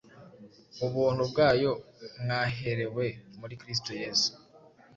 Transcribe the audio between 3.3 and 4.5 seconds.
muri Kristo Yesu